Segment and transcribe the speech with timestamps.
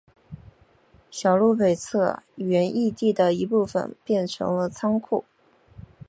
[1.11, 5.23] 小路北侧原义地的一部分变成了仓库。